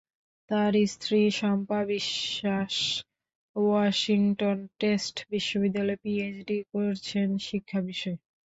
[0.49, 2.75] তাঁর স্ত্রী Shampa Biswas
[3.55, 4.57] Washington
[4.71, 8.17] state বিশ্ববিদ্যালয়ে পিএইচডি করছেন শিক্ষা বিষয়ে।